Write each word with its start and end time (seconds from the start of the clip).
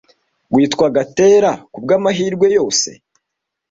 Witwa 0.55 0.87
Gatera, 0.95 1.51
kubwamahirwe 1.73 2.47
yose? 2.57 2.89